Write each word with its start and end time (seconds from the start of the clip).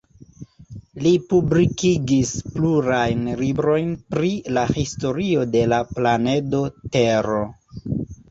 Li 1.05 1.09
publikigis 1.33 2.29
plurajn 2.55 3.21
librojn 3.43 3.93
pri 4.15 4.31
la 4.59 4.63
historio 4.77 5.45
de 5.57 5.63
la 5.75 5.81
planedo 5.93 6.63
Tero. 6.97 7.39